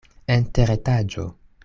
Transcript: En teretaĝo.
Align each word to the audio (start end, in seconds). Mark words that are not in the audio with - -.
En 0.35 0.47
teretaĝo. 0.59 1.29